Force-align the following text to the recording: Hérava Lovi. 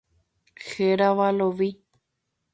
Hérava 0.69 1.29
Lovi. 1.37 1.69